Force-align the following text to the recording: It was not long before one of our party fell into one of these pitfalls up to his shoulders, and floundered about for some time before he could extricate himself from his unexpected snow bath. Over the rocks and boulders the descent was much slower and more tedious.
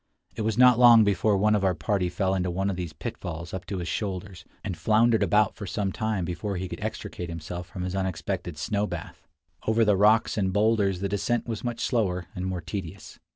It 0.35 0.41
was 0.41 0.57
not 0.57 0.79
long 0.79 1.03
before 1.03 1.37
one 1.37 1.53
of 1.53 1.63
our 1.63 1.75
party 1.75 2.09
fell 2.09 2.33
into 2.33 2.49
one 2.49 2.71
of 2.71 2.75
these 2.75 2.91
pitfalls 2.91 3.53
up 3.53 3.67
to 3.67 3.77
his 3.77 3.87
shoulders, 3.87 4.45
and 4.63 4.75
floundered 4.75 5.21
about 5.21 5.53
for 5.55 5.67
some 5.67 5.91
time 5.91 6.25
before 6.25 6.57
he 6.57 6.67
could 6.67 6.79
extricate 6.81 7.29
himself 7.29 7.67
from 7.67 7.83
his 7.83 7.95
unexpected 7.95 8.57
snow 8.57 8.87
bath. 8.87 9.27
Over 9.67 9.85
the 9.85 9.95
rocks 9.95 10.39
and 10.39 10.51
boulders 10.51 11.01
the 11.01 11.07
descent 11.07 11.45
was 11.47 11.63
much 11.63 11.81
slower 11.81 12.25
and 12.33 12.47
more 12.47 12.61
tedious. 12.61 13.19